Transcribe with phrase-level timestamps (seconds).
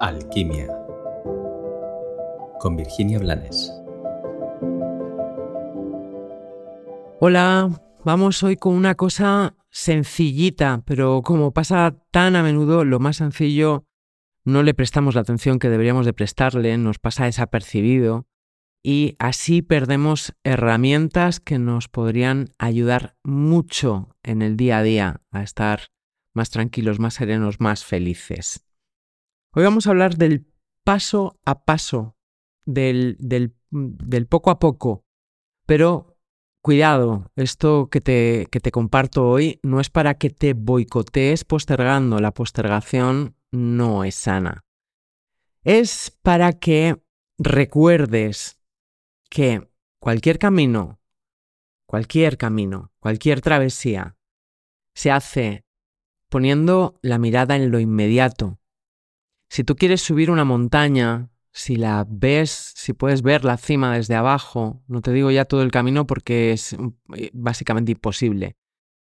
[0.00, 0.68] Alquimia
[2.60, 3.72] con Virginia Blanes.
[7.20, 7.70] Hola,
[8.04, 13.86] vamos hoy con una cosa sencillita, pero como pasa tan a menudo, lo más sencillo
[14.44, 18.28] no le prestamos la atención que deberíamos de prestarle, nos pasa desapercibido
[18.84, 25.42] y así perdemos herramientas que nos podrían ayudar mucho en el día a día a
[25.42, 25.88] estar
[26.34, 28.67] más tranquilos, más serenos, más felices.
[29.58, 30.46] Hoy vamos a hablar del
[30.84, 32.16] paso a paso,
[32.64, 35.04] del, del, poco a poco,
[35.66, 36.16] pero
[36.62, 42.20] cuidado, esto que te, que te comparto hoy no es para que te boicotees postergando,
[42.20, 44.64] la postergación no es sana.
[45.64, 47.02] Es para que
[47.36, 48.60] recuerdes
[49.28, 49.68] que
[49.98, 51.00] cualquier camino,
[51.88, 54.16] cualquier camino, cualquier travesía,
[54.94, 55.64] se hace
[56.28, 58.57] poniendo la mirada en lo inmediato.
[59.48, 64.14] Si tú quieres subir una montaña, si la ves, si puedes ver la cima desde
[64.14, 66.74] abajo, no te digo ya todo el camino porque es
[67.16, 68.56] eh, básicamente imposible,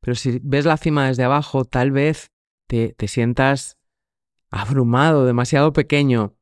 [0.00, 2.32] pero si ves la cima desde abajo, tal vez
[2.66, 3.78] te, te sientas
[4.50, 6.36] abrumado, demasiado pequeño,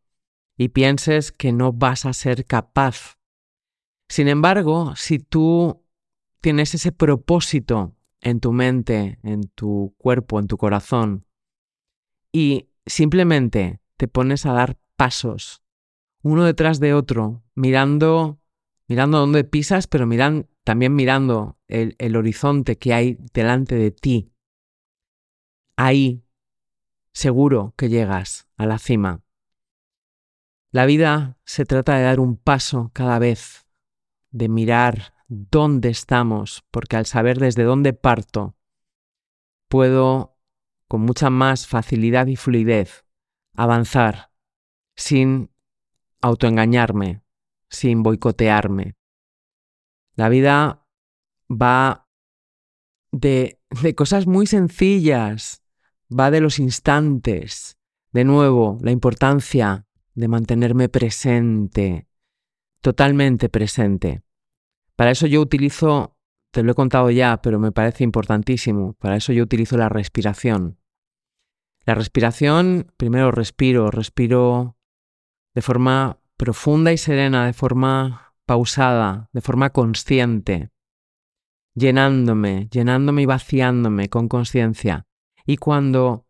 [0.57, 3.19] y pienses que no vas a ser capaz.
[4.09, 5.85] Sin embargo, si tú
[6.41, 11.27] tienes ese propósito en tu mente, en tu cuerpo, en tu corazón,
[12.33, 15.63] y simplemente te pones a dar pasos,
[16.23, 18.41] uno detrás de otro, mirando,
[18.89, 24.33] mirando dónde pisas, pero miran, también mirando el, el horizonte que hay delante de ti.
[25.77, 26.25] Ahí,
[27.13, 29.23] seguro que llegas a la cima.
[30.73, 33.67] La vida se trata de dar un paso cada vez,
[34.31, 38.57] de mirar dónde estamos, porque al saber desde dónde parto,
[39.69, 40.37] puedo
[40.89, 43.06] con mucha más facilidad y fluidez
[43.57, 44.31] avanzar
[44.95, 45.51] sin
[46.21, 47.23] autoengañarme,
[47.69, 48.97] sin boicotearme.
[50.15, 50.87] La vida
[51.51, 52.09] va
[53.13, 55.63] de, de cosas muy sencillas,
[56.09, 57.79] va de los instantes.
[58.13, 62.09] De nuevo, la importancia de mantenerme presente,
[62.81, 64.23] totalmente presente.
[64.97, 66.17] Para eso yo utilizo,
[66.51, 70.79] te lo he contado ya, pero me parece importantísimo, para eso yo utilizo la respiración.
[71.87, 74.77] La respiración, primero respiro, respiro
[75.55, 80.71] de forma profunda y serena, de forma pausada, de forma consciente,
[81.75, 85.07] llenándome, llenándome y vaciándome con conciencia.
[85.47, 86.27] Y cuando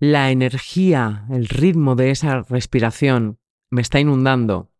[0.00, 3.38] la energía, el ritmo de esa respiración
[3.70, 4.70] me está inundando,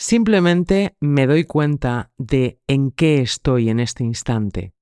[0.00, 4.72] Simplemente me doy cuenta de en qué estoy en este instante.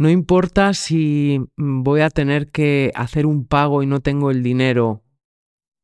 [0.00, 5.04] No importa si voy a tener que hacer un pago y no tengo el dinero.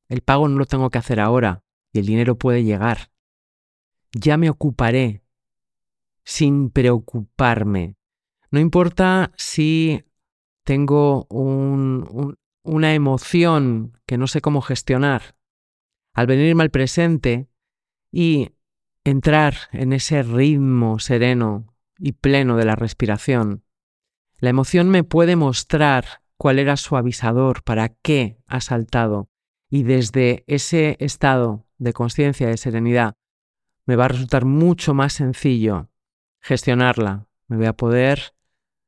[0.09, 3.11] El pago no lo tengo que hacer ahora y el dinero puede llegar.
[4.13, 5.23] Ya me ocuparé
[6.25, 7.97] sin preocuparme.
[8.51, 10.03] No importa si
[10.65, 15.37] tengo una emoción que no sé cómo gestionar.
[16.15, 17.51] Al venirme al presente
[18.11, 18.49] y
[19.05, 23.66] entrar en ese ritmo sereno y pleno de la respiración.
[24.39, 29.29] La emoción me puede mostrar cuál era su avisador, para qué ha saltado,
[29.71, 33.15] y desde ese estado de conciencia, de serenidad,
[33.87, 35.89] me va a resultar mucho más sencillo
[36.47, 38.35] gestionarla, me voy a poder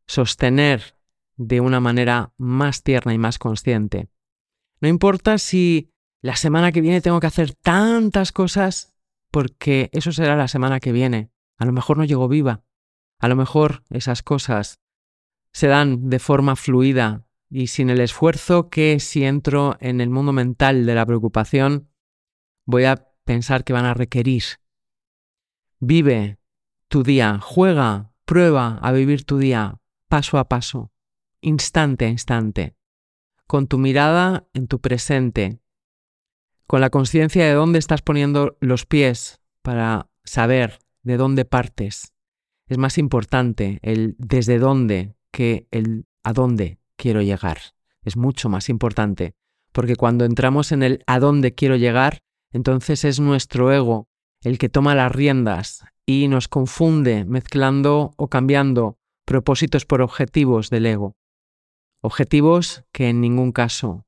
[0.06, 0.96] sostener
[1.36, 4.08] de una manera más tierna y más consciente.
[4.80, 5.90] No importa si
[6.22, 8.94] la semana que viene tengo que hacer tantas cosas
[9.30, 11.30] porque eso será la semana que viene.
[11.56, 12.62] A lo mejor no llego viva.
[13.18, 14.80] A lo mejor esas cosas
[15.52, 20.32] se dan de forma fluida y sin el esfuerzo que si entro en el mundo
[20.32, 21.88] mental de la preocupación
[22.64, 24.42] voy a pensar que van a requerir.
[25.80, 26.38] Vive
[26.88, 30.92] tu día, juega, prueba a vivir tu día paso a paso,
[31.40, 32.76] instante a instante,
[33.46, 35.60] con tu mirada en tu presente,
[36.66, 42.14] con la conciencia de dónde estás poniendo los pies para saber de dónde partes.
[42.66, 47.58] Es más importante el desde dónde que el a dónde quiero llegar.
[48.02, 49.34] Es mucho más importante,
[49.72, 52.20] porque cuando entramos en el a dónde quiero llegar,
[52.52, 54.08] entonces es nuestro ego
[54.42, 60.86] el que toma las riendas y nos confunde mezclando o cambiando propósitos por objetivos del
[60.86, 61.16] ego.
[62.00, 64.06] Objetivos que en ningún caso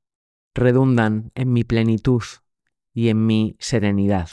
[0.54, 2.22] redundan en mi plenitud,
[2.92, 4.30] y en mi serenidad.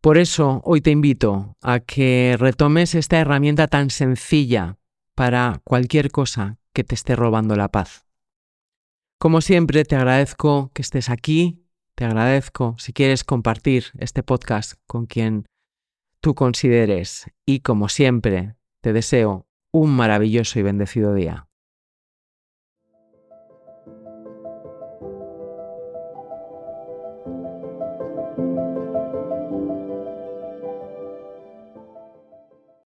[0.00, 4.78] Por eso hoy te invito a que retomes esta herramienta tan sencilla
[5.20, 8.06] para cualquier cosa que te esté robando la paz.
[9.18, 11.62] Como siempre, te agradezco que estés aquí,
[11.94, 15.44] te agradezco si quieres compartir este podcast con quien
[16.22, 21.49] tú consideres y como siempre, te deseo un maravilloso y bendecido día.